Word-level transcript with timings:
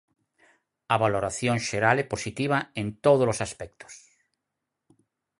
A 0.93 0.95
valoración 1.03 1.57
xeral 1.67 1.97
é 2.03 2.05
positiva 2.13 2.57
en 2.81 2.87
todos 3.05 3.27
os 3.33 3.39
aspectos. 3.47 3.93